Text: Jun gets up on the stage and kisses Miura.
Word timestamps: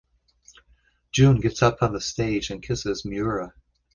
Jun 1.11 1.39
gets 1.41 1.61
up 1.61 1.83
on 1.83 1.93
the 1.93 2.01
stage 2.01 2.49
and 2.49 2.63
kisses 2.63 3.05
Miura. 3.05 3.53